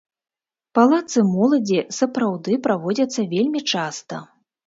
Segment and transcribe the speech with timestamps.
[0.79, 4.15] Палацы моладзі сапраўды праводзяцца вельмі часта.